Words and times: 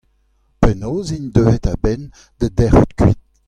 Penaos 0.61 1.07
int 1.17 1.31
deuet 1.35 1.63
a-benn 1.73 2.03
da 2.39 2.47
dec'hout 2.57 2.91
kuit? 2.99 3.19